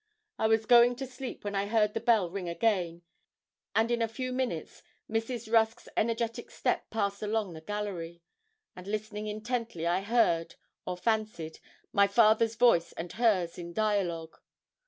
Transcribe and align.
I 0.39 0.47
was 0.47 0.65
going 0.65 0.95
to 0.95 1.05
sleep 1.05 1.43
when 1.45 1.53
I 1.53 1.67
heard 1.67 1.93
the 1.93 1.99
bell 1.99 2.31
ring 2.31 2.49
again; 2.49 3.03
and, 3.75 3.91
in 3.91 4.01
a 4.01 4.07
few 4.07 4.33
minutes, 4.33 4.81
Mrs. 5.07 5.53
Rusk's 5.53 5.87
energetic 5.95 6.49
step 6.49 6.89
passed 6.89 7.21
along 7.21 7.53
the 7.53 7.61
gallery; 7.61 8.23
and, 8.75 8.87
listening 8.87 9.27
intently, 9.27 9.85
I 9.85 10.01
heard, 10.01 10.55
or 10.87 10.97
fancied, 10.97 11.59
my 11.93 12.07
father's 12.07 12.55
voice 12.55 12.93
and 12.93 13.13
hers 13.13 13.59
in 13.59 13.73
dialogue. 13.73 14.37